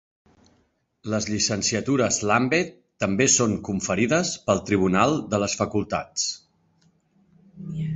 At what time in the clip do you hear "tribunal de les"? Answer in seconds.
4.71-5.61